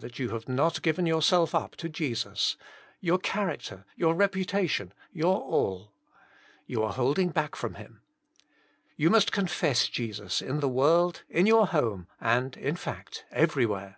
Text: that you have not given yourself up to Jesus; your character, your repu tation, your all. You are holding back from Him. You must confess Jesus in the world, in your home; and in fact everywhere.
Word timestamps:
that 0.00 0.18
you 0.18 0.28
have 0.28 0.46
not 0.46 0.82
given 0.82 1.06
yourself 1.06 1.54
up 1.54 1.74
to 1.74 1.88
Jesus; 1.88 2.58
your 3.00 3.16
character, 3.18 3.86
your 3.96 4.14
repu 4.14 4.44
tation, 4.44 4.90
your 5.14 5.40
all. 5.40 5.92
You 6.66 6.82
are 6.82 6.92
holding 6.92 7.30
back 7.30 7.56
from 7.56 7.76
Him. 7.76 8.02
You 8.98 9.08
must 9.08 9.32
confess 9.32 9.88
Jesus 9.88 10.42
in 10.42 10.60
the 10.60 10.68
world, 10.68 11.22
in 11.30 11.46
your 11.46 11.68
home; 11.68 12.06
and 12.20 12.54
in 12.58 12.76
fact 12.76 13.24
everywhere. 13.30 13.96